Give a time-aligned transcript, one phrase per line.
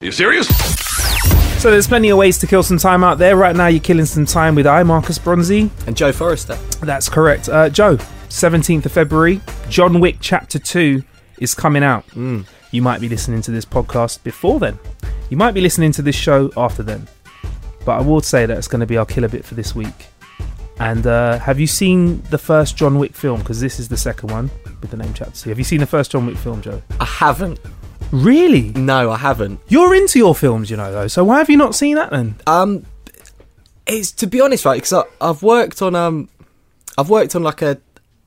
[0.00, 0.46] You serious?
[1.60, 3.34] So there's plenty of ways to kill some time out there.
[3.34, 5.72] Right now, you're killing some time with I, Marcus Bronzy.
[5.88, 6.54] And Joe Forrester.
[6.82, 7.48] That's correct.
[7.48, 7.96] Uh, Joe,
[8.28, 11.02] 17th of February, John Wick Chapter 2
[11.40, 12.04] is coming out.
[12.14, 14.78] You might be listening to this podcast before then.
[15.30, 17.08] You might be listening to this show after then.
[17.84, 20.06] But I will say that it's going to be our killer bit for this week.
[20.78, 23.40] And uh, have you seen the first John Wick film?
[23.40, 24.48] Because this is the second one
[24.80, 25.48] with the name Chapter 2.
[25.48, 26.80] Have you seen the first John Wick film, Joe?
[27.00, 27.58] I haven't.
[28.12, 28.70] Really?
[28.70, 29.60] No, I haven't.
[29.68, 31.08] You're into your films, you know, though.
[31.08, 32.36] So why have you not seen that then?
[32.46, 32.86] Um,
[33.86, 34.80] it's to be honest, right?
[34.80, 36.28] Because I've worked on um,
[36.96, 37.78] I've worked on like a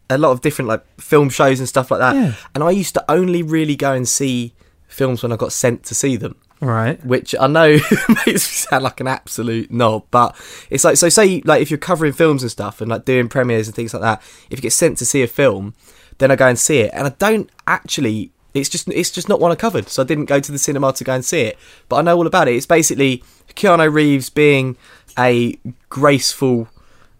[0.09, 2.15] a lot of different like film shows and stuff like that.
[2.15, 2.33] Yeah.
[2.53, 4.53] And I used to only really go and see
[4.87, 6.35] films when I got sent to see them.
[6.59, 7.03] Right.
[7.03, 7.71] Which I know
[8.09, 10.35] makes me sound like an absolute knob, but
[10.69, 11.09] it's like so.
[11.09, 14.01] Say like if you're covering films and stuff and like doing premieres and things like
[14.01, 15.73] that, if you get sent to see a film,
[16.19, 18.31] then I go and see it, and I don't actually.
[18.53, 20.93] It's just it's just not one I covered, so I didn't go to the cinema
[20.93, 21.57] to go and see it.
[21.89, 22.55] But I know all about it.
[22.55, 23.23] It's basically
[23.55, 24.77] Keanu Reeves being
[25.17, 25.57] a
[25.89, 26.67] graceful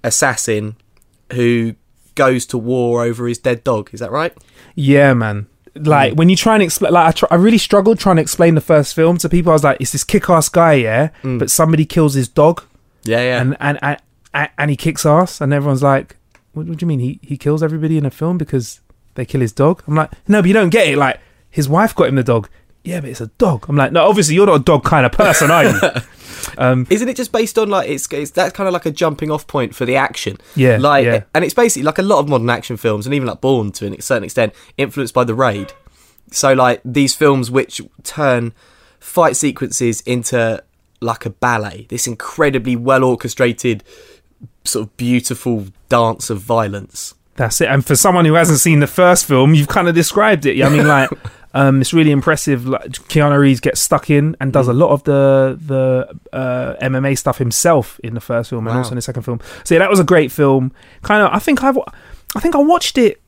[0.04, 0.76] assassin
[1.34, 1.76] who
[2.16, 3.90] goes to war over his dead dog.
[3.94, 4.36] Is that right?
[4.76, 5.48] Yeah, man.
[5.76, 6.18] Like hmm.
[6.18, 8.62] when you try and explain, like I, try, I really struggled trying to explain the
[8.62, 9.52] first film to people.
[9.52, 11.38] I was like, "It's this kick-ass guy, yeah, hmm.
[11.38, 12.64] but somebody kills his dog,
[13.04, 13.42] Yeah, yeah.
[13.42, 13.98] and and and,
[14.34, 16.18] and, and he kicks ass, and everyone's like,
[16.54, 17.00] what, what do you mean?
[17.00, 18.82] He he kills everybody in a film because
[19.16, 20.98] they kill his dog?" I'm like, "No, but you don't get it.
[20.98, 22.50] Like his wife got him the dog.
[22.84, 25.12] Yeah, but it's a dog." I'm like, "No, obviously you're not a dog kind of
[25.12, 25.80] person, are you?"
[26.58, 29.32] um, Isn't it just based on like it's, it's that's kind of like a jumping
[29.32, 30.38] off point for the action?
[30.56, 31.24] Yeah, like yeah.
[31.34, 33.94] and it's basically like a lot of modern action films and even like Bourne to
[33.94, 35.74] a certain extent influenced by the Raid.
[36.32, 38.54] So like these films which turn
[39.00, 40.64] fight sequences into
[41.02, 43.84] like a ballet, this incredibly well orchestrated,
[44.64, 47.14] sort of beautiful dance of violence.
[47.42, 47.70] That's it.
[47.70, 50.62] And for someone who hasn't seen the first film, you've kind of described it.
[50.64, 51.10] I mean, like,
[51.56, 52.68] um, it's really impressive.
[52.68, 57.18] Like, Keanu Reeves gets stuck in and does a lot of the the uh, MMA
[57.18, 58.82] stuff himself in the first film and Wow.
[58.84, 59.40] also in the second film.
[59.64, 60.72] So yeah, that was a great film.
[61.02, 61.78] Kind of, I think I've,
[62.36, 63.20] I think I watched it,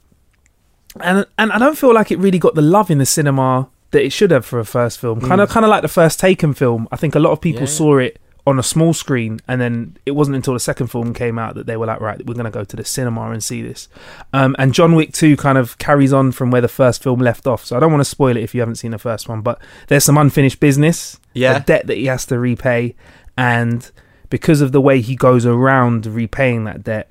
[1.01, 4.03] and and I don't feel like it really got the love in the cinema that
[4.06, 5.19] it should have for a first film.
[5.22, 6.88] Kind of, kind of like the first Taken film.
[6.91, 7.68] I think a lot of people Yeah.
[7.68, 11.40] saw it on a small screen, and then it wasn't until the second film came
[11.40, 13.62] out that they were like, right, we're going to go to the cinema and see
[13.62, 13.88] this.
[14.34, 17.48] Um, and John Wick 2 kind of carries on from where the first film left
[17.48, 17.64] off.
[17.64, 19.62] So I don't want to spoil it if you haven't seen the first one, but
[19.88, 21.56] there's some unfinished business, Yeah.
[21.56, 22.96] a debt that he has to repay,
[23.38, 23.90] and
[24.30, 27.10] because of the way he goes around repaying that debt,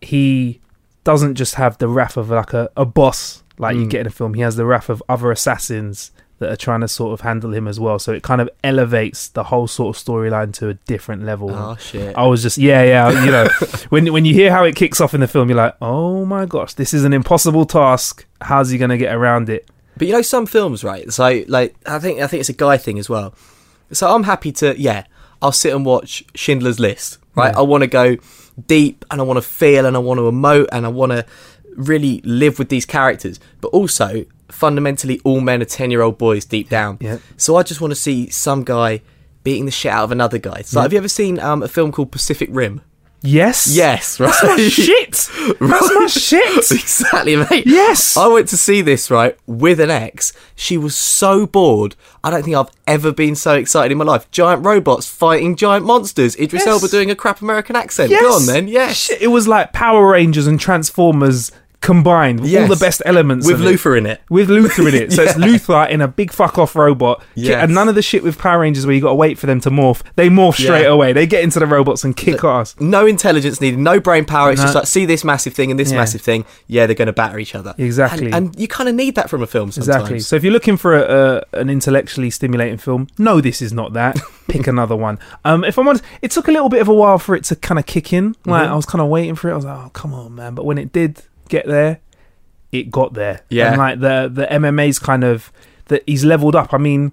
[0.00, 0.60] he
[1.04, 3.90] doesn't just have the wrath of like a, a boss like you Mm.
[3.90, 4.34] get in a film.
[4.34, 6.10] He has the wrath of other assassins
[6.44, 7.98] that are trying to sort of handle him as well.
[7.98, 11.50] So it kind of elevates the whole sort of storyline to a different level.
[11.50, 12.14] Oh shit!
[12.16, 13.48] I was just yeah, yeah, you know,
[13.88, 16.44] when when you hear how it kicks off in the film, you're like, oh my
[16.44, 18.26] gosh, this is an impossible task.
[18.42, 19.68] How's he gonna get around it?
[19.96, 21.10] But you know some films, right?
[21.12, 23.34] So like I think I think it's a guy thing as well.
[23.92, 25.06] So I'm happy to yeah,
[25.40, 27.52] I'll sit and watch Schindler's List, right?
[27.52, 27.60] Yeah.
[27.60, 28.16] I want to go
[28.66, 31.24] deep and I want to feel and I want to emote and I want to
[31.76, 33.40] really live with these characters.
[33.60, 36.98] But also fundamentally all men are 10-year-old boys deep down.
[37.00, 37.18] Yeah.
[37.36, 39.02] So I just want to see some guy
[39.42, 40.62] beating the shit out of another guy.
[40.62, 42.80] So have you ever seen um, a film called Pacific Rim?
[43.26, 44.26] Yes, Yes, right.
[44.28, 45.10] That's my shit.
[45.60, 46.70] That's my shit.
[46.70, 47.66] exactly, mate.
[47.66, 48.18] Yes.
[48.18, 50.34] I went to see this right with an ex.
[50.54, 51.96] She was so bored.
[52.22, 54.30] I don't think I've ever been so excited in my life.
[54.30, 56.36] Giant robots fighting giant monsters.
[56.36, 56.68] Idris Yes.
[56.68, 58.10] Elba doing a crap American accent.
[58.10, 58.20] Yes.
[58.20, 58.68] Go on then.
[58.68, 58.94] Yes.
[58.96, 61.50] Shit, it was like Power Rangers and Transformers
[61.84, 63.64] combined with all the best elements with of it.
[63.64, 64.20] Luther in it.
[64.28, 65.12] With Luther in it.
[65.12, 65.46] So it's Yeah.
[65.46, 67.22] Luther in a big fuck off robot.
[67.34, 67.62] Yes.
[67.62, 69.60] And none of the shit with Power Rangers where you got to wait for them
[69.60, 70.02] to morph.
[70.16, 70.88] They morph straight Yeah.
[70.88, 71.12] away.
[71.12, 72.74] They get into the robots and kick ass.
[72.80, 74.50] No intelligence needed, no brain power.
[74.50, 74.64] It's No.
[74.64, 75.98] just like see this massive thing and this Yeah.
[75.98, 76.44] massive thing.
[76.66, 77.74] Yeah, they're going to batter each other.
[77.78, 78.26] Exactly.
[78.26, 79.88] And, and you kind of need that from a film sometimes.
[79.96, 80.20] Exactly.
[80.20, 83.92] So if you're looking for a, a, an intellectually stimulating film, no, this is not
[83.92, 84.18] that.
[84.48, 85.18] Pick another one.
[85.44, 87.56] Um, if I'm honest, it took a little bit of a while for it to
[87.56, 88.34] kind of kick in.
[88.44, 88.72] Like Mhm.
[88.72, 89.52] I was kind of waiting for it.
[89.52, 90.54] I was like, oh come on, man.
[90.54, 92.00] But when it did get there,
[92.72, 93.42] it got there.
[93.48, 93.68] Yeah.
[93.68, 95.52] And like the the MMA's kind of
[95.86, 96.74] that he's leveled up.
[96.74, 97.12] I mean.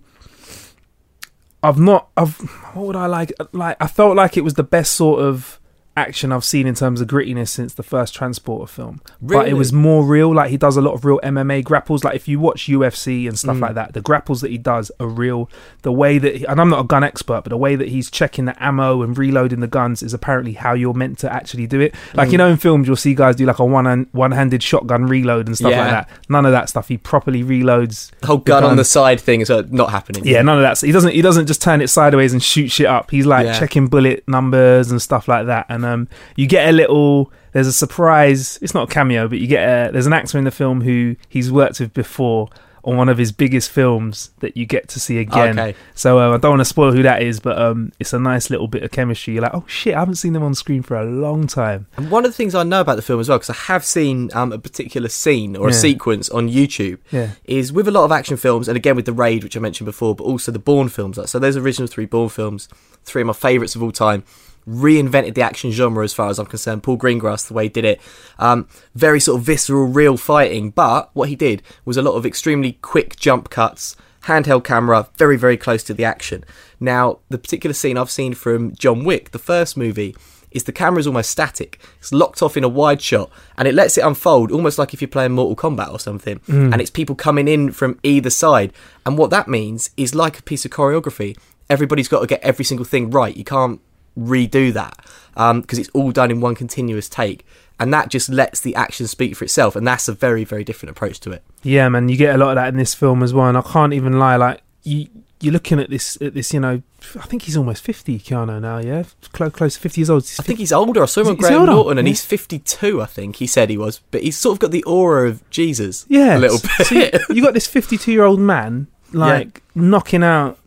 [1.64, 2.10] I've not.
[2.18, 2.40] I've.
[2.74, 3.32] What would I like?
[3.52, 5.60] Like I felt like it was the best sort of
[5.98, 9.02] action I've seen in terms of grittiness since the first Transporter film.
[9.22, 10.34] But it was more real.
[10.34, 12.04] Like he does a lot of real MMA grapples.
[12.04, 13.62] Like if you watch UFC and stuff Mm.
[13.62, 15.50] like that, the grapples that he does are real.
[15.82, 18.10] The way that, he, and I'm not a gun expert, but the way that he's
[18.10, 21.82] checking the ammo and reloading the guns is apparently how you're meant to actually do
[21.82, 21.94] it.
[22.14, 22.32] Like Mm.
[22.32, 25.06] you know in films, you'll see guys do like a one hand, one handed shotgun
[25.08, 25.82] reload and stuff Yeah.
[25.82, 26.10] like that.
[26.30, 26.88] None of that stuff.
[26.88, 30.26] He properly reloads The whole gun, on the side thing is uh, not happening.
[30.26, 30.80] yeah, none of that.
[30.80, 31.12] He doesn't.
[31.12, 33.12] He doesn't just turn it sideways and shoot shit up.
[33.12, 33.60] He's like Yeah.
[33.60, 35.66] checking bullet numbers and stuff like that.
[35.70, 37.32] And um, you get a little.
[37.54, 38.58] There's a surprise.
[38.62, 39.92] It's not a cameo, but you get a.
[39.92, 42.50] There's an actor in the film who he's worked with before
[42.84, 45.60] on one of his biggest films that you get to see again.
[45.60, 45.78] Okay.
[45.94, 48.50] So uh, I don't want to spoil who that is, but um, it's a nice
[48.50, 49.36] little bit of chemistry.
[49.36, 51.86] You're like, oh shit, I haven't seen them on screen for a long time.
[51.96, 53.86] And one of the things I know about the film as well, because I have
[53.86, 57.34] seen um, a particular scene or a sequence on YouTube, Yeah.
[57.46, 59.86] is with a lot of action films, and again with the Raid, which I mentioned
[59.86, 61.20] before, but also the Bourne films.
[61.30, 62.68] So those original three Bourne films,
[63.04, 64.24] three of my favourites of all time,
[64.68, 66.84] reinvented the action genre as far as I'm concerned.
[66.84, 68.02] Paul Greengrass, the way he did it,
[68.40, 70.70] um, very sort of visceral, real fighting.
[70.72, 73.96] But what he did was a lot of extremely quick jump cuts.
[74.26, 76.44] Handheld camera, very, very close to the action.
[76.80, 80.16] Now, the particular scene I've seen from John Wick, the first movie,
[80.52, 81.80] is the camera is almost static.
[82.00, 85.02] It's locked off in a wide shot and it lets it unfold almost like if
[85.02, 86.40] you're playing Mortal Kombat or something.
[86.40, 86.74] Mm.
[86.74, 88.74] And it's people coming in from either side.
[89.06, 91.38] And what that means is like a piece of choreography.
[91.70, 93.36] Everybody's got to get every single thing right.
[93.36, 93.80] You can't
[94.18, 94.98] redo that
[95.36, 97.46] um, because it's all done in one continuous take.
[97.80, 99.76] And that just lets the action speak for itself.
[99.76, 101.42] And that's a very, very different approach to it.
[101.64, 103.62] Yeah, man, you get a lot of that in this film as well, and I
[103.64, 104.36] can't even lie.
[104.36, 105.08] Like you,
[105.40, 106.84] you're looking at this, at this, you know,
[107.16, 108.78] I think he's almost fifty, Keanu now.
[108.78, 109.04] Yeah,
[109.34, 110.24] close, close to fifty years old.
[110.38, 111.02] I think he's older.
[111.02, 111.72] I saw him on he- is he Graham older?
[111.72, 112.12] Norton and Yeah.
[112.12, 114.00] he's 52, I think he said he was.
[114.12, 116.06] But he's sort of got the aura of Jesus.
[116.08, 117.16] yeah, A little so bit.
[117.30, 120.60] you, you got this fifty-two-year-old man like knocking out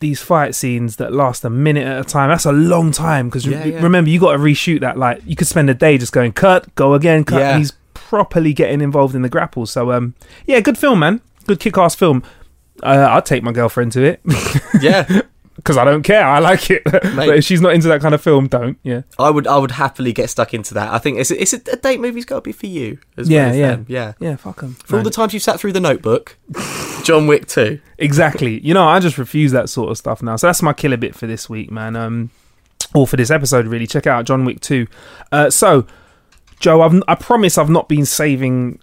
[0.00, 2.30] these fight scenes that last a minute at a time.
[2.30, 3.82] That's a long time because Yeah, yeah.
[3.82, 4.98] remember you got to reshoot that.
[4.98, 7.40] Like you could spend a day just going cut, go again, cut.
[7.40, 7.58] Yeah.
[7.58, 9.66] He's properly getting involved in the grapple.
[9.66, 10.14] So um,
[10.46, 11.20] yeah, good film, man.
[11.46, 12.22] Good kick-ass film.
[12.82, 14.20] Uh, I'd take my girlfriend to it.
[14.80, 15.22] yeah.
[15.60, 16.24] because I don't care.
[16.24, 16.82] I like it.
[16.84, 18.78] but if she's not into that kind of film, don't.
[18.82, 19.02] Yeah.
[19.18, 20.92] I would I would happily get stuck into that.
[20.92, 23.28] I think it's a, it's a, a date movie's got to be for you as
[23.28, 23.70] Yeah, well as yeah.
[23.70, 23.86] them.
[23.88, 24.12] Yeah.
[24.20, 24.74] Yeah, fuck 'em.
[24.84, 26.38] For all the times you've sat through the notebook,
[27.04, 27.78] John Wick 2.
[27.98, 28.58] Exactly.
[28.60, 30.36] You know, I just refuse that sort of stuff now.
[30.36, 31.96] So that's my killer bit for this week, man.
[31.96, 32.30] Um,
[32.94, 33.86] or for this episode, really.
[33.86, 34.86] Check out John Wick 2.
[35.30, 35.86] Uh, so,
[36.58, 38.80] Joe, I've, I promise I've not been saving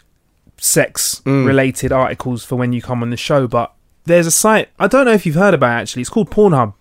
[0.59, 3.73] sex related articles for when you come on the show, but
[4.07, 6.01] there's a site, I don't know if you've heard about it actually.
[6.01, 6.73] It's called Pornhub.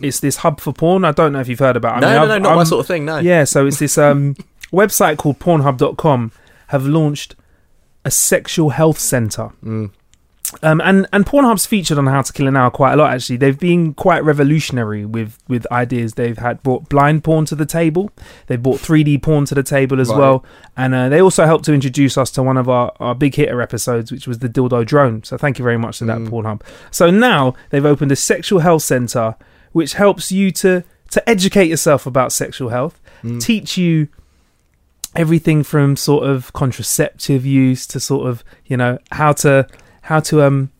[0.00, 1.04] It's this hub for porn.
[1.04, 2.06] I don't know if you've heard about it.
[2.06, 3.18] I No, mean, no, no, not my I'm- sort of thing, no.
[3.18, 4.36] Yeah, so it's this um,
[4.72, 6.32] website called Pornhub.com
[6.68, 7.34] have launched
[8.04, 9.50] a sexual health center.
[9.64, 9.90] Mm.
[10.62, 13.12] Um, and and Pornhub's featured on How to Kill an Hour quite a lot.
[13.12, 16.14] Actually, they've been quite revolutionary with with ideas.
[16.14, 18.10] They've had brought blind porn to the table.
[18.48, 20.18] They've brought 3D porn to the table as Right.
[20.18, 20.44] well.
[20.76, 23.62] And uh, they also helped to introduce us to one of our, our big hitter
[23.62, 25.22] episodes, which was the dildo drone.
[25.22, 26.62] So thank you very much to that Pornhub.
[26.90, 29.36] So now they've opened a sexual health center,
[29.70, 30.82] which helps you to
[31.12, 33.00] to educate yourself about sexual health,
[33.40, 34.08] teach you
[35.14, 39.66] everything from sort of contraceptive use to sort of you know how to
[40.02, 40.70] how to um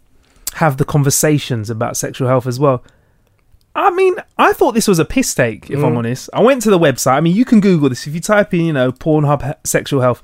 [0.54, 2.84] have the conversations about sexual health as well.
[3.74, 6.28] I mean, I thought this was a piss take, if I'm honest.
[6.32, 7.14] I went to the website.
[7.14, 10.22] I mean, you can Google this if you type in, you know, Pornhub sexual health.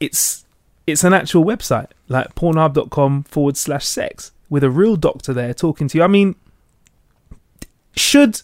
[0.00, 0.44] It's
[0.86, 5.86] it's an actual website, like Pornhub.com forward slash sex, with a real doctor there talking
[5.88, 6.04] to you.
[6.04, 6.34] I mean,
[7.96, 8.42] should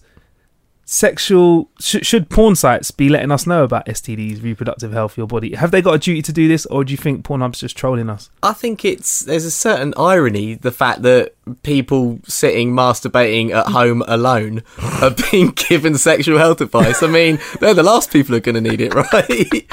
[0.89, 5.55] sexual sh- should porn sites be letting us know about STDs, reproductive health, your body?
[5.55, 8.09] Have they got a duty to do this, or do you think Pornhub's just trolling
[8.09, 8.31] us?
[8.43, 14.03] I think it's there's a certain irony the fact that people sitting masturbating at home
[14.07, 14.63] alone
[15.03, 17.03] are being given sexual health advice.
[17.03, 19.67] I mean, they're the last people who are going to need it, right?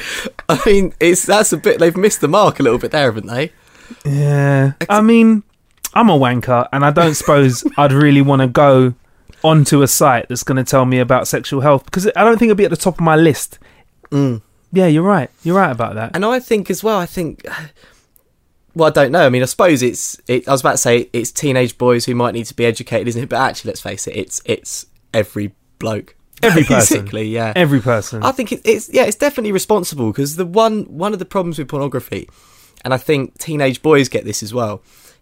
[0.49, 3.27] I mean, it's that's a bit they've missed the mark a little bit there, haven't
[3.27, 3.51] they?
[4.03, 5.43] Yeah, I mean,
[5.93, 8.95] I'm a wanker, and I don't suppose I'd really want to go
[9.43, 12.49] onto a site that's going to tell me about sexual health because I don't think
[12.49, 13.59] it'd be at the top of my list.
[14.09, 14.41] Mm.
[14.71, 15.29] Yeah, you're right.
[15.43, 16.15] You're right about that.
[16.15, 17.45] And I think as well, I think,
[18.73, 19.25] well, I don't know.
[19.25, 20.19] I mean, I suppose it's.
[20.27, 23.07] It, I was about to say it's teenage boys who might need to be educated,
[23.09, 23.29] isn't it?
[23.29, 27.07] But actually, let's face it, it's it's every bloke, Every person.
[27.11, 28.23] Yeah, Every person.
[28.23, 31.57] I think it, it's yeah, it's definitely responsible because the one one of the problems
[31.57, 32.29] with pornography,
[32.83, 34.81] and I think teenage boys get this as well,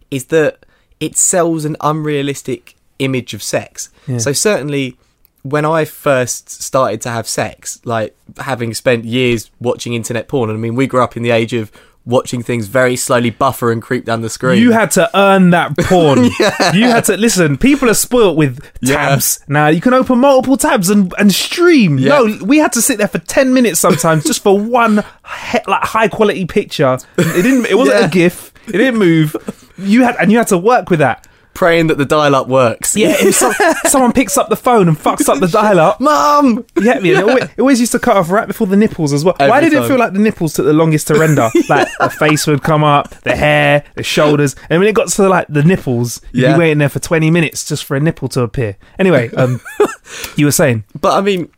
[0.09, 0.65] is that
[0.99, 3.89] it sells an unrealistic image of sex.
[4.07, 4.17] Yeah.
[4.19, 4.97] So certainly
[5.43, 10.57] when I first started to have sex, like having spent years watching internet porn, and
[10.57, 11.71] I mean we grew up in the age of
[12.03, 14.59] watching things very slowly buffer and creep down the screen.
[14.59, 16.23] You had to earn that porn.
[16.73, 17.57] You had to listen.
[17.57, 19.67] People are spoilt with tabs now.
[19.67, 21.99] You can open multiple tabs and, and stream.
[21.99, 22.09] Yeah.
[22.19, 25.03] No, we had to sit there for ten minutes sometimes just for one
[25.51, 26.97] he- like high quality picture.
[27.17, 27.65] It didn't.
[27.67, 28.05] It wasn't Yeah.
[28.07, 28.51] a GIF.
[28.67, 29.35] It didn't move.
[29.77, 31.27] You had and you had to work with that.
[31.53, 32.95] Praying that the dial-up works.
[32.95, 33.53] Yeah, if some,
[33.85, 35.99] someone picks up the phone and fucks up the dial up.
[35.99, 36.65] Mum.
[36.81, 37.19] Yeah, yeah.
[37.19, 39.35] It, always, it always used to cut off right before the nipples as well.
[39.37, 41.49] Why Every did it feel like the nipples took the longest to render?
[41.69, 45.29] Like the face would come up, the hair, the shoulders, and when it got to
[45.29, 46.53] like the nipples, you'd Yeah.
[46.53, 48.77] be waiting there for twenty minutes just for a nipple to appear.
[48.99, 49.61] Anyway, um,
[50.35, 51.49] you were saying, But I mean,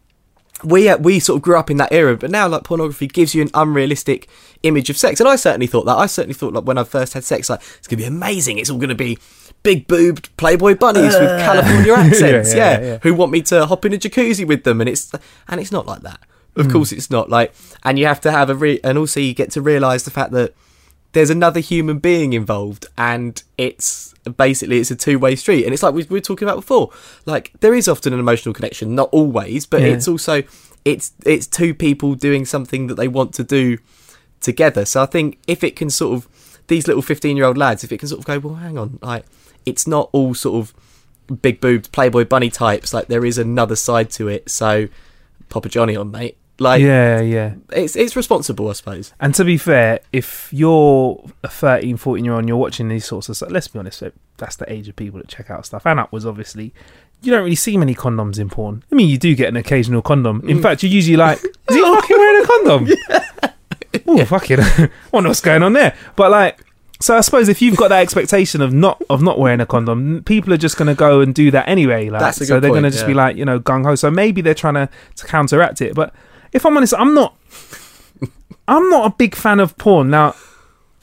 [0.64, 3.36] we uh, we sort of grew up in that era, but now like pornography gives
[3.36, 4.28] you an unrealistic
[4.64, 5.98] image of sex, and I certainly thought that.
[5.98, 8.58] I certainly thought like when I first had sex, like it's gonna be amazing.
[8.58, 9.18] It's all gonna be
[9.64, 12.98] big boobed Playboy bunnies with California accents, yeah, yeah, yeah.
[13.04, 15.12] who want me to hop in a jacuzzi with them, and it's
[15.48, 16.20] and it's not like that.
[16.56, 17.52] Of course, it's not like,
[17.84, 20.32] and you have to have a re, and also you get to realise the fact
[20.34, 20.54] that
[21.14, 25.64] there's another human being involved and it's basically it's a two-way street.
[25.64, 26.92] And it's like we, we were talking about before.
[27.26, 29.90] Like there is often an emotional connection not always but Yeah.
[29.90, 30.44] it's also
[30.86, 33.78] it's it's two people doing something that they want to do
[34.42, 34.86] together.
[34.86, 36.28] So i think if it can sort of
[36.68, 38.98] these little 15 year old lads if it can sort of go well hang on
[39.02, 39.26] like
[39.66, 44.10] it's not all sort of big boobed playboy bunny types like there is another side
[44.12, 44.50] to it.
[44.50, 44.88] So
[45.50, 47.54] papa johnny on mate like yeah, yeah.
[47.72, 52.34] it's it's responsible i suppose And to be fair, if you're a 13, 14 year
[52.34, 54.04] old and you're watching these sorts of stuff, let's be honest,
[54.38, 55.86] that's the age of people that check out stuff.
[55.86, 56.74] And upwards, obviously,
[57.22, 58.84] you don't really see many condoms in porn.
[58.92, 60.48] I mean, you do get an occasional condom.
[60.48, 60.62] In mm.
[60.62, 62.88] fact, you're usually like, is he fucking wearing a condom?
[64.06, 65.96] Oh, fucking, I wonder what's going on there.
[66.16, 66.60] But like,
[67.00, 70.24] so I suppose if you've got that expectation of not of not wearing a condom,
[70.24, 72.10] people are just going to go and do that anyway.
[72.10, 73.08] Like, so they're going to just yeah.
[73.08, 73.96] be like, you know, gung ho.
[73.96, 75.94] So maybe they're trying to, to counteract it.
[75.94, 76.14] But
[76.54, 77.36] if I'm honest, I'm not.
[78.68, 80.10] I'm not a big fan of porn.
[80.10, 80.36] Now,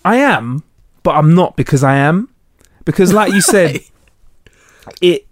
[0.05, 0.63] I am,
[1.03, 2.29] but I'm not because I am.
[2.85, 3.81] Because, like you said,
[5.03, 5.27] it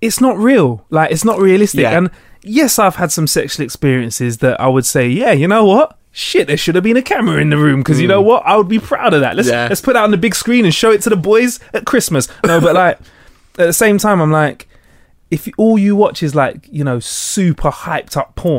[0.00, 0.84] it's not real.
[0.90, 1.82] Like it's not realistic.
[1.82, 1.96] Yeah.
[1.96, 2.10] And
[2.42, 5.96] yes, I've had some sexual experiences that I would say, yeah, you know what?
[6.10, 8.28] Shit, there should have been a camera in the room because you know hmm.
[8.28, 8.42] what?
[8.44, 9.34] I would be proud of that.
[9.36, 9.68] Let's Yeah.
[9.68, 12.28] let's put that on the big screen and show it to the boys at Christmas.
[12.44, 12.98] No, but like
[13.58, 14.68] at the same time, I'm like,
[15.30, 18.58] if all you watch is like you know super hyped up porn.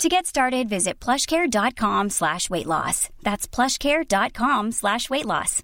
[0.00, 3.08] To get started, visit plushcare.com slash weight loss.
[3.22, 5.62] That's plushcare.com slash weight loss.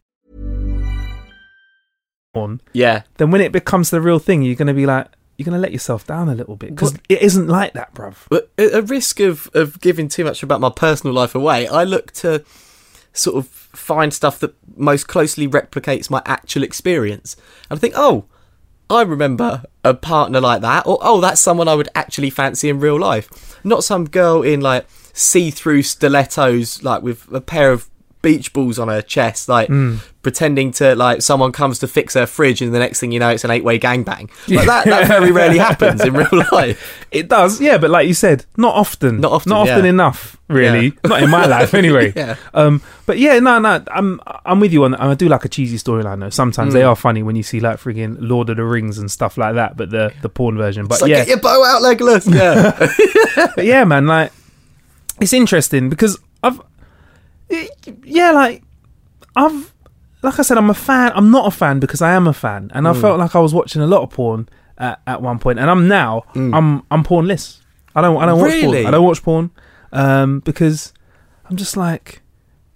[2.73, 5.57] yeah Then when it becomes the real thing, you're going to be like, you're going
[5.57, 8.17] to let yourself down a little bit because it isn't like that, bruv.
[8.31, 11.85] But at a risk of, of giving too much about my personal life away, I
[11.85, 12.43] look to
[13.13, 17.37] sort of find stuff that most closely replicates my actual experience.
[17.69, 18.25] And I think, oh,
[18.89, 22.79] I remember a partner like that, or oh, that's someone I would actually fancy in
[22.81, 23.52] real life.
[23.65, 27.89] Not some girl in like see through stilettos, like with a pair of
[28.23, 29.97] beach balls on her chest, like Hmm.
[30.23, 33.29] pretending to like someone comes to fix her fridge, and the next thing you know,
[33.31, 34.31] it's an eight-way gangbang.
[34.49, 37.05] Like that, that very rarely happens in real life.
[37.11, 39.21] It does, yeah, but like you said, not often.
[39.21, 39.91] Not often, Not often yeah.
[39.91, 40.87] enough, really.
[40.87, 40.93] Yeah.
[41.11, 42.13] Not in my life, anyway.
[42.15, 42.37] Yeah.
[42.55, 44.93] Um, but yeah, no, no, I'm I'm with you on.
[44.93, 45.01] That.
[45.01, 46.31] I do like a cheesy storyline though.
[46.31, 46.75] Sometimes Mm.
[46.75, 49.55] they are funny when you see like friggin' Lord of the Rings and stuff like
[49.57, 50.87] that, but the the porn version.
[50.87, 52.33] But It's like, yeah, get your bow out, Legolas.
[52.33, 54.31] Yeah, but yeah, man, like
[55.21, 56.61] it's interesting because I've,
[58.05, 58.63] yeah, like
[59.37, 59.73] I've,
[60.23, 61.13] like I said, I'm a fan.
[61.15, 63.53] I'm not a fan because I am a fan, and I felt like I was
[63.55, 67.59] watching a lot of porn at, at one point, and I'm now I'm I'm pornless.
[67.95, 68.83] I don't I don't watch Really?
[68.83, 68.87] porn.
[68.87, 69.51] I don't watch porn
[69.93, 70.93] um, because
[71.49, 72.23] I'm just like,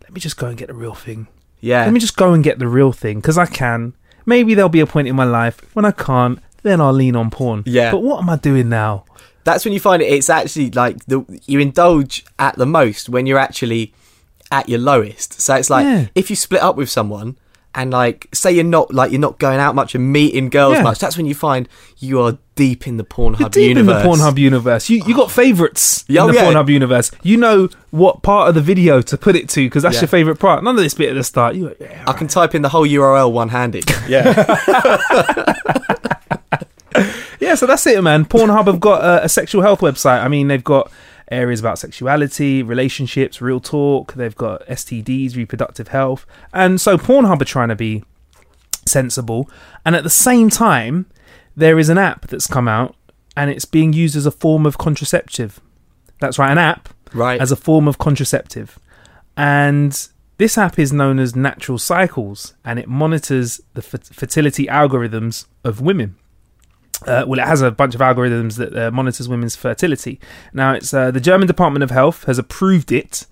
[0.02, 1.28] let me just go and get the real thing.
[1.60, 1.84] yeah.
[1.84, 3.94] Let me just go and get the real thing because I can.
[4.26, 6.40] Maybe there'll be a point in my life when I can't.
[6.62, 7.62] Then I'll lean on porn.
[7.64, 7.92] Yeah.
[7.92, 9.04] But what am I doing now?
[9.44, 10.06] That's when you find it.
[10.06, 13.94] It's actually like the you indulge at the most when you're actually
[14.50, 15.40] at your lowest.
[15.40, 16.06] So it's like Yeah.
[16.14, 17.36] if you split up with someone
[17.74, 20.82] and like say you're not like you're not going out much and meeting girls Yeah.
[20.82, 20.98] much.
[20.98, 24.02] That's when you find you are deep in the Pornhub You're deep universe.
[24.02, 24.88] in the Pornhub universe.
[24.88, 26.44] You you got favourites Yeah, in oh, the yeah.
[26.52, 27.10] Pornhub universe.
[27.22, 30.02] You know what part of the video to put it to because that's Yeah.
[30.02, 30.64] your favourite part.
[30.64, 31.54] None of this bit at the start.
[31.54, 33.84] You yeah, I can type in the whole URL one-handed.
[34.08, 34.24] Yeah.
[37.40, 37.54] yeah.
[37.54, 38.24] So that's it, man.
[38.24, 40.22] Pornhub have got a, a sexual health website.
[40.22, 40.90] I mean, they've got
[41.30, 44.14] areas about sexuality, relationships, real talk.
[44.14, 48.04] They've got STDs, reproductive health, and so Pornhub are trying to be
[48.86, 49.50] sensible.
[49.84, 51.06] And at the same time,
[51.56, 52.94] there is an app that's come out,
[53.36, 55.60] and it's being used as a form of contraceptive.
[56.20, 57.40] That's right, an app Right.
[57.40, 58.78] as a form of contraceptive.
[59.36, 65.46] And this app is known as Natural Cycles and it monitors the f- fertility algorithms
[65.64, 66.16] of women.
[67.04, 70.18] Uh, well, it has a bunch of algorithms that uh, monitors women's fertility.
[70.52, 73.26] Now, it's uh, the German Department of Health has approved it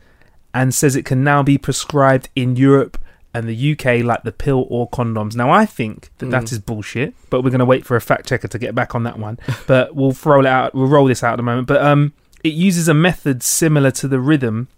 [0.53, 2.99] and says it can now be prescribed in Europe
[3.33, 5.35] and the UK like the pill or condoms.
[5.35, 8.29] Now, I think that that is bullshit, but we're going to wait for a fact
[8.29, 9.39] checker to get back on that one.
[9.67, 10.75] but we'll roll it out.
[10.75, 11.67] We'll roll this out in a moment.
[11.67, 12.13] But um,
[12.45, 14.69] it uses a method similar to the rhythm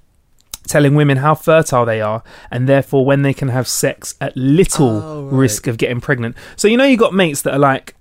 [0.68, 5.00] telling women how fertile they are and therefore when they can have sex at little
[5.02, 5.32] Oh, right.
[5.38, 6.34] risk of getting pregnant.
[6.56, 7.94] So you know you've got mates that are like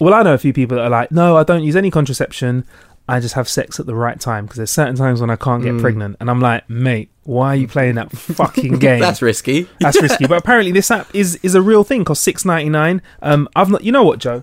[0.00, 2.64] well I know a few people that are like no I don't use any contraception
[3.08, 5.62] I just have sex at the right time because there's certain times when I can't
[5.62, 5.74] Mm.
[5.76, 8.98] get pregnant and I'm like mate why are you playing that fucking game?
[9.00, 9.68] That's risky.
[9.78, 10.26] That's risky.
[10.26, 13.00] But apparently this app is is a real thing costs 6.99.
[13.22, 14.42] Um I've not you know what Joe?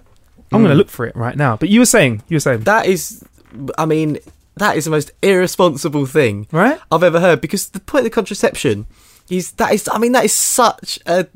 [0.54, 1.58] I'm going to look for it right now.
[1.58, 2.64] But you were saying you were saying Mm.
[2.64, 3.22] That is,
[3.78, 4.20] I mean,
[4.56, 6.80] that is the most irresponsible thing Right?
[6.90, 7.42] I've ever heard.
[7.42, 8.86] Because the point of the contraception
[9.30, 11.28] is that is, I mean, that is such a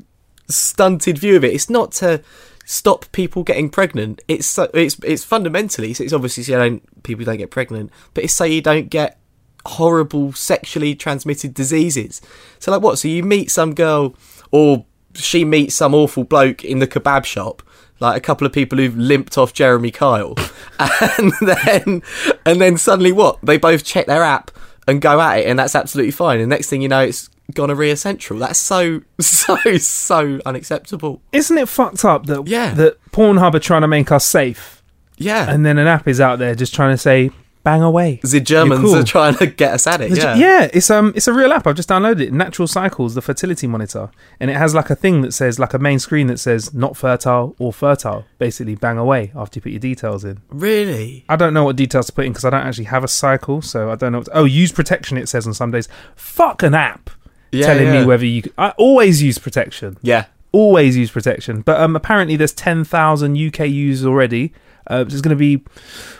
[0.48, 1.52] stunted view of it.
[1.52, 2.22] It's not to
[2.64, 4.20] stop people getting pregnant.
[4.28, 8.24] It's so, it's it's fundamentally it's obviously so you don't people don't get pregnant, but
[8.24, 9.18] it's so you don't get
[9.66, 12.20] horrible sexually transmitted diseases.
[12.58, 12.98] So like what?
[12.98, 14.14] So you meet some girl
[14.50, 17.62] or she meets some awful bloke in the kebab shop,
[18.00, 20.34] like a couple of people who've limped off Jeremy Kyle,
[20.78, 22.02] and then
[22.46, 23.38] and then suddenly what?
[23.42, 24.50] They both check their app
[24.88, 26.40] and go at it, and that's absolutely fine.
[26.40, 28.38] And next thing you know, it's gonorrhea central.
[28.38, 31.20] That's so so so unacceptable.
[31.32, 32.74] Isn't it fucked up that Yeah.
[32.74, 34.82] that Pornhub are trying to make us safe
[35.18, 37.30] Yeah, and then an app is out there just trying to say
[37.64, 38.18] bang away.
[38.24, 38.96] the Germans cool.
[38.96, 40.10] are trying to get us at it.
[40.10, 41.64] The Yeah, yeah, it's um, it's a real app.
[41.66, 42.32] I've just downloaded it.
[42.32, 45.78] Natural Cycles, the fertility monitor, and it has like a thing that says, like a
[45.78, 49.78] main screen that says "not fertile" or "fertile." Basically, bang away after you put your
[49.78, 50.40] details in.
[50.50, 51.24] really.
[51.28, 53.62] I don't know what details to put in because I don't actually have a cycle,
[53.62, 54.18] so I don't know.
[54.18, 55.16] What to- oh, use protection.
[55.16, 55.88] It says on some days.
[56.16, 57.10] Fuck an app
[57.52, 58.00] Yeah, telling yeah.
[58.00, 58.42] me whether you.
[58.58, 59.98] I always use protection.
[60.02, 61.62] Yeah, Always use protection.
[61.62, 64.52] But um, apparently there's ten thousand UK users already.
[64.86, 65.62] Uh, there's going to be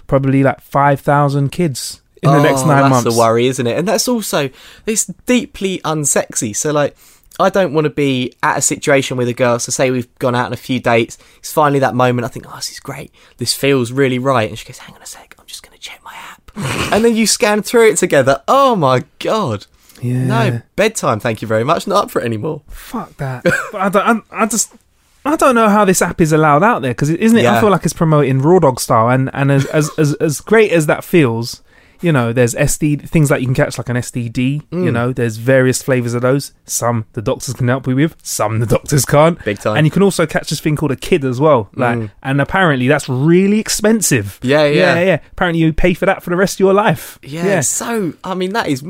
[0.07, 3.14] probably like five thousand kids in the next nine that's months.
[3.14, 3.77] the worry, isn't it?
[3.77, 4.49] And that's also
[4.87, 6.55] it's deeply unsexy.
[6.55, 6.97] So like,
[7.38, 9.59] I don't want to be at a situation with a girl.
[9.59, 11.18] So say we've gone out on a few dates.
[11.38, 12.25] It's finally that moment.
[12.25, 13.12] I think, oh, this is great.
[13.37, 14.49] This feels really right.
[14.49, 15.35] And she goes, hang on a sec.
[15.38, 16.53] I'm just going to check my app.
[16.92, 18.42] and then you scan through it together.
[18.49, 19.66] Oh my god.
[20.03, 20.25] Yeah.
[20.25, 21.21] No bedtime.
[21.21, 21.87] Thank you very much.
[21.87, 22.62] Not up for it anymore.
[22.69, 23.45] Fuck that.
[23.45, 24.73] but I, don't, I, I just.
[25.25, 27.47] I don't know how this app is allowed out there because isn't it?
[27.47, 30.73] I feel like it's promoting raw dog style, and and as as as, as great
[30.73, 31.62] as that feels,
[32.03, 34.62] you know, there's SD things that you can catch like an STD.
[34.71, 34.85] Mm.
[34.85, 36.53] You know, there's various flavors of those.
[36.65, 39.43] Some the doctors can help you with, some the doctors can't.
[39.45, 39.77] Big time.
[39.77, 41.69] And you can also catch this thing called a kid as well.
[41.75, 42.11] Like, Mm.
[42.23, 44.38] and apparently that's really expensive.
[44.43, 44.95] Yeah, yeah.
[44.95, 45.19] yeah, yeah.
[45.33, 47.19] Apparently you pay for that for the rest of your life.
[47.23, 47.61] Yeah.
[47.61, 48.83] So I mean, that is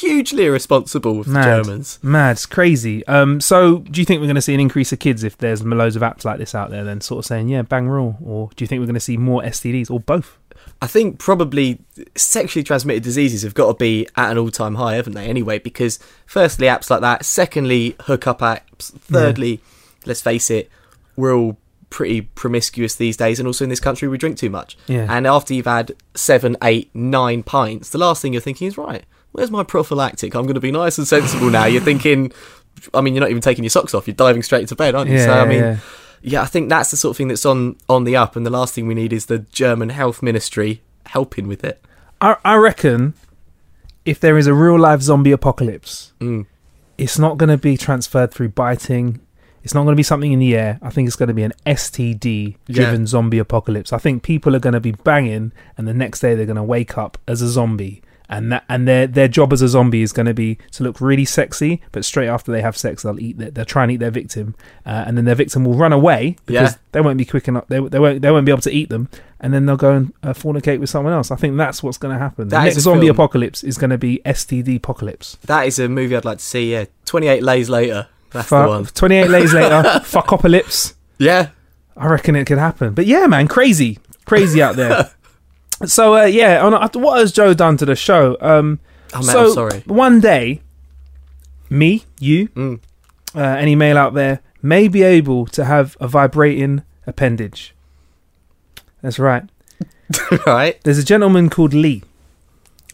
[0.00, 1.98] hugely irresponsible of the Germans.
[2.02, 3.06] Mad, it's crazy.
[3.06, 5.62] Um, so do you think we're going to see an increase of kids if there's
[5.64, 6.84] loads of apps like this out there?
[6.84, 9.16] Then sort of saying, yeah, bang rule, or do you think we're going to see
[9.16, 10.38] more STDs or both?
[10.80, 11.80] I think probably
[12.16, 15.26] sexually transmitted diseases have got to be at an all-time high, haven't they?
[15.26, 17.24] Anyway, because firstly, apps like that.
[17.24, 18.92] Secondly, hookup apps.
[18.92, 19.60] Thirdly,
[20.06, 20.68] let's face it,
[21.16, 21.56] we're all
[21.90, 24.76] pretty promiscuous these days, and also in this country, we drink too much.
[24.86, 25.06] Yeah.
[25.08, 29.04] And after you've had seven, eight, nine pints, the last thing you're thinking is right.
[29.32, 30.34] Where's my prophylactic?
[30.34, 31.66] I'm going to be nice and sensible now.
[31.66, 32.32] You're thinking,
[32.92, 34.06] I mean, you're not even taking your socks off.
[34.06, 35.16] You're diving straight into bed, aren't you?
[35.16, 35.78] Yeah, so I mean, yeah.
[36.22, 38.50] Yeah, I think that's the sort of thing that's on on the up, and the
[38.50, 41.82] last thing we need is the German health ministry helping with it.
[42.20, 43.14] I, I reckon
[44.04, 46.46] if there is a real life zombie apocalypse, Mm.
[46.98, 49.20] it's not going to be transferred through biting.
[49.64, 50.78] It's not going to be something in the air.
[50.82, 53.06] I think it's going to be an STD driven Yeah.
[53.06, 53.92] zombie apocalypse.
[53.92, 56.62] I think people are going to be banging, and the next day they're going to
[56.64, 58.02] wake up as a zombie.
[58.34, 61.02] And that, and their their job as a zombie is going to be to look
[61.02, 63.36] really sexy, but straight after they have sex, they'll eat.
[63.36, 64.54] Their, they'll try and eat their victim,
[64.86, 66.78] uh, and then their victim will run away because Yeah.
[66.92, 67.66] they won't be quick enough.
[67.68, 70.14] They, they won't they won't be able to eat them, and then they'll go and
[70.22, 71.30] uh, fornicate with someone else.
[71.30, 72.48] I think that's what's going to happen.
[72.48, 73.16] That the next zombie film.
[73.16, 75.36] apocalypse is going to be STD apocalypse.
[75.44, 76.72] That is a movie I'd like to see.
[76.72, 78.08] Yeah, 28 lays later.
[78.30, 78.84] That's Fuck- the one.
[78.86, 79.82] 28 days later,
[80.32, 80.94] fuckopocalypse.
[81.18, 81.50] Yeah,
[81.98, 82.94] I reckon it could happen.
[82.94, 85.10] But yeah, man, crazy, crazy out there.
[85.86, 88.36] so uh, yeah, on, what has Joe done to the show?
[88.40, 88.80] Um,
[89.14, 89.80] Oh, man, so I'm sorry.
[89.86, 90.62] one day,
[91.68, 92.80] me, you, Mm.
[93.34, 97.74] uh, any male out there may be able to have a vibrating appendage.
[99.02, 99.44] That's right.
[100.46, 100.80] right.
[100.84, 102.02] There's a gentleman called Lee.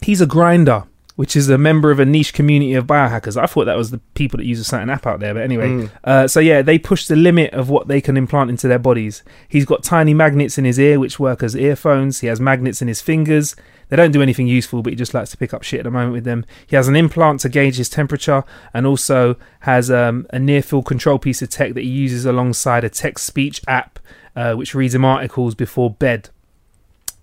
[0.02, 0.84] He's a grinder,
[1.18, 3.36] which is a member of a niche community of biohackers.
[3.36, 5.66] I thought that was the people that use a certain app out there, but anyway.
[5.66, 5.90] Mm.
[6.04, 9.24] Uh, so yeah, they push the limit of what they can implant into their bodies.
[9.48, 12.20] He's got tiny magnets in his ear, which work as earphones.
[12.20, 13.56] He has magnets in his fingers.
[13.88, 15.90] They don't do anything useful, but he just likes to pick up shit at the
[15.90, 16.44] moment with them.
[16.68, 21.18] He has an implant to gauge his temperature, and also has um, a near-field control
[21.18, 23.98] piece of tech that he uses alongside a text-speech app,
[24.36, 26.30] uh, which reads him articles before bed.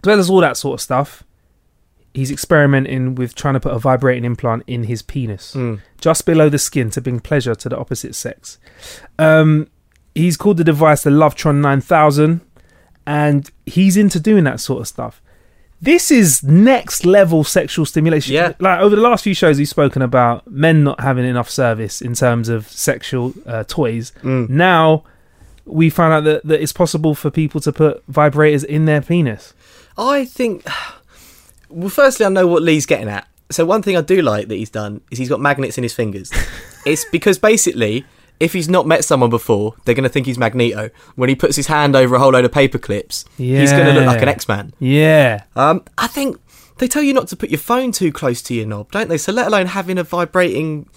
[0.03, 1.23] As well as all that sort of stuff,
[2.15, 5.81] he's experimenting with trying to put a vibrating implant in his penis, Mm.
[5.99, 8.57] just below the skin, to bring pleasure to the opposite sex.
[9.19, 9.67] Um,
[10.15, 12.41] he's called the device the Lovetron 9000,
[13.05, 15.21] and he's into doing that sort of stuff.
[15.81, 18.33] This is next level sexual stimulation.
[18.33, 18.53] Yeah.
[18.59, 22.13] Like over the last few shows, we've spoken about men not having enough service in
[22.15, 24.11] terms of sexual uh, toys.
[24.23, 24.49] Mm.
[24.49, 25.03] Now
[25.65, 29.53] we found out that, that it's possible for people to put vibrators in their penis.
[29.97, 30.65] I think.
[31.75, 33.27] Well, firstly, I know what Lee's getting at.
[33.51, 35.93] So one thing I do like that he's done is he's got magnets in his
[35.93, 36.31] fingers.
[36.85, 38.05] it's because basically,
[38.39, 40.89] if he's not met someone before, they're going to think he's Magneto.
[41.15, 43.59] When he puts his hand over a whole load of paper clips, yeah.
[43.59, 44.73] he's going to look like an X-Man.
[44.79, 45.43] Yeah.
[45.57, 46.39] Um, I think
[46.77, 49.17] they tell you not to put your phone too close to your knob, don't they?
[49.17, 50.89] So let alone having a vibrating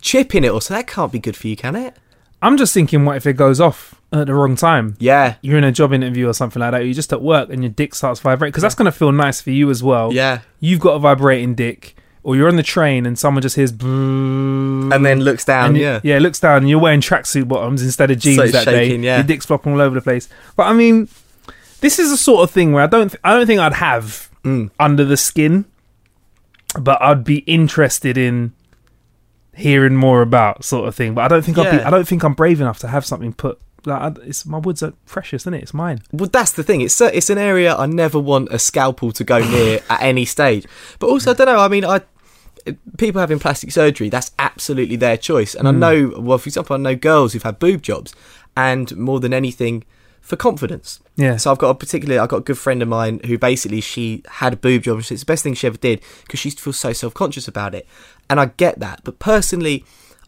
[0.00, 1.94] chip in it, or so that can't be good for you, can it?
[2.40, 4.96] I'm just thinking, what if it goes off at the wrong time?
[4.98, 6.84] Yeah, You're in a job interview or something like that.
[6.84, 9.40] You're just at work and your dick starts vibrating because that's going to feel nice
[9.40, 10.12] for you as well.
[10.12, 10.40] yeah.
[10.60, 14.92] You've got a vibrating dick, or you're on the train and someone just hears, and
[14.92, 15.76] And then looks down.
[15.76, 19.02] yeah, yeah, looks down and you're wearing tracksuit bottoms instead of jeans So that shaking,
[19.02, 19.06] day.
[19.06, 19.16] yeah.
[19.16, 20.28] Your dick's flopping all over the place.
[20.56, 21.08] But I mean,
[21.80, 24.30] this is a sort of thing where I don't, th- I don't think I'd have
[24.44, 24.70] Mm.
[24.78, 25.64] under the skin,
[26.78, 28.52] but I'd be interested in
[29.54, 31.14] hearing more about sort of thing.
[31.14, 33.32] But I don't think I'd be, I don't think I'm brave enough to have something
[33.32, 33.58] put.
[33.86, 35.62] Like, it's my woods are precious, isn't it?
[35.62, 36.00] It's mine.
[36.12, 36.80] Well, that's the thing.
[36.80, 40.66] It's it's an area I never want a scalpel to go near at any stage.
[40.98, 41.58] But also, I don't know.
[41.58, 42.00] I mean, I
[42.96, 45.54] people having plastic surgery, that's absolutely their choice.
[45.54, 45.78] And I mm.
[45.78, 48.14] know, well, for example, I know girls who've had boob jobs,
[48.56, 49.84] and more than anything,
[50.20, 51.00] for confidence.
[51.16, 51.36] Yeah.
[51.36, 54.22] So I've got a particular, I've got a good friend of mine who basically she
[54.26, 56.58] had a boob job, and it's the best thing she ever did because she used
[56.58, 57.86] to feel so self conscious about it.
[58.30, 59.84] And I get that, but personally,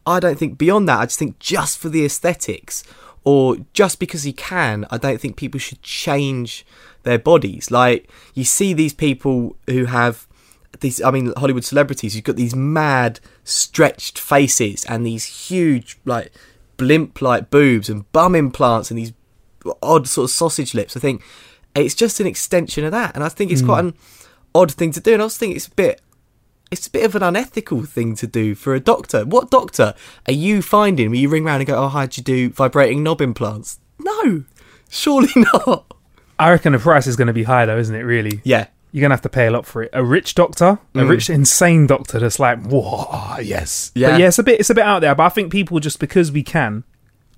[0.07, 1.01] I don't think beyond that.
[1.01, 2.85] I just think just for the aesthetics,
[3.27, 6.65] or just because you can, I don't think people should change
[7.03, 7.73] their bodies.
[7.73, 10.29] Like you see these people who have
[10.79, 16.31] these, I mean, Hollywood celebrities who've got these mad stretched faces and these huge like
[16.77, 19.13] blimp like boobs and bum implants and these
[19.83, 20.97] odd sort of sausage lips.
[20.97, 21.21] I think
[21.75, 23.67] it's just an extension of that, and I think it's hmm.
[23.67, 23.95] quite an
[24.55, 25.15] odd thing to do.
[25.15, 26.01] And I also think it's a bit,
[26.71, 29.25] it's a bit of an unethical thing to do for a doctor.
[29.25, 29.95] What doctor
[30.27, 33.21] are you finding when you ring around and go, "Oh, how'd you do vibrating knob
[33.21, 34.45] implants?" No,
[34.91, 35.87] surely not.
[36.39, 38.01] I reckon the price is going to be high though, isn't it?
[38.03, 38.41] Really?
[38.45, 39.91] Yeah, You're going to have to pay a lot for it.
[39.93, 41.09] A rich doctor, a Mm.
[41.09, 43.91] rich insane doctor that's like, whoa, yes.
[43.95, 44.11] Yeah.
[44.13, 45.15] But yeah, it's a bit, it's a bit out there.
[45.15, 46.85] But I think people just because we can,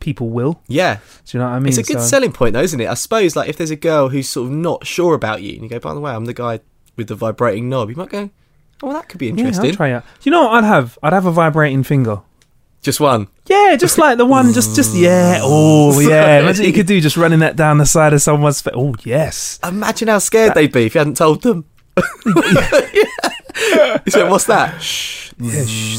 [0.01, 0.61] people will.
[0.67, 0.99] yeah.
[1.27, 1.69] Do you know what I mean?
[1.69, 2.88] It's a good So- selling point, though, isn't it?
[2.88, 5.62] I suppose, like, if there's a girl who's sort of not sure about you, and
[5.62, 6.59] you go, by the way, I'm the guy
[6.97, 8.31] with the vibrating knob, you might go,
[8.83, 9.64] oh, well, that could be interesting.
[9.64, 9.71] Yeah.
[9.71, 10.03] I'll try it.
[10.23, 10.99] You know what I'd have?
[11.03, 12.21] I'd have a vibrating finger.
[12.81, 13.27] Just one.
[13.47, 15.38] Yeah, just like the one, just, just yeah.
[15.43, 16.41] Oh, yeah.
[16.41, 18.75] Imagine you could do just running that down the side of someone's face.
[18.77, 19.59] Oh, yes.
[19.67, 21.64] Imagine how scared they'd be if you hadn't told them.
[24.05, 24.75] he said, "What's that?"
[25.41, 25.99] Yeah, shh.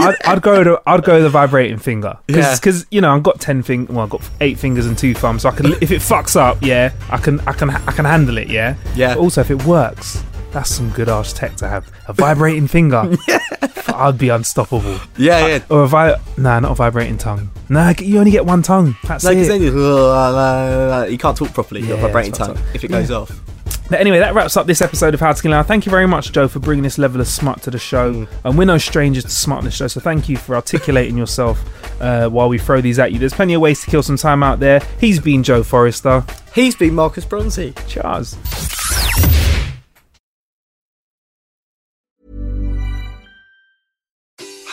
[0.00, 2.54] I'd, I'd go to I'd go the vibrating finger Yeah.
[2.56, 5.42] because you know I've got ten fing well I've got eight fingers and two thumbs
[5.42, 8.36] so I can if it fucks up yeah I can I can I can handle
[8.36, 9.14] it yeah Yeah.
[9.14, 10.22] But also if it works
[10.54, 13.38] that's some good ass tech to have a vibrating finger yeah
[13.88, 15.58] I'd be unstoppable Yeah, uh, yeah.
[15.68, 19.24] or a vi nah not a vibrating tongue nah you only get one tongue that's
[19.24, 21.82] Like, 'cause it then you, uh, uh, you can't talk properly.
[21.82, 23.30] Yeah, a vibrating tongue if it goes off.
[23.90, 25.62] But anyway, that wraps up this episode of How to Kill Hour.
[25.62, 28.14] Thank you very much, Joe, for bringing this level of smut to the show.
[28.14, 28.28] Mm.
[28.44, 31.62] And we're no strangers to smut on the show, so thank you for articulating yourself
[32.00, 33.18] uh, while we throw these at you.
[33.18, 34.80] There's plenty of ways to kill some time out there.
[35.00, 36.24] He's been Joe Forrester.
[36.54, 37.74] He's been Marcus Bronzy.
[37.86, 38.36] Cheers.